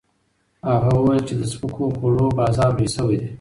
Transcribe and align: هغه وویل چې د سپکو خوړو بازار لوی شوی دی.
هغه 0.71 0.91
وویل 0.97 1.23
چې 1.27 1.33
د 1.37 1.41
سپکو 1.51 1.85
خوړو 1.97 2.27
بازار 2.39 2.69
لوی 2.75 2.87
شوی 2.95 3.15
دی. 3.21 3.27